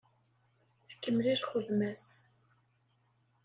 Tkemmel 0.89 1.25
i 1.27 1.33
lxedma-s. 1.39 2.05